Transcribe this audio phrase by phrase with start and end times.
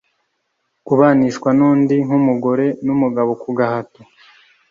[0.87, 4.01] kubanishwa n’undi nk’umugore n’umugabo ku gahato